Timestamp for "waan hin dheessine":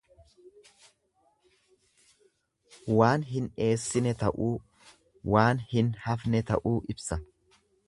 3.01-4.15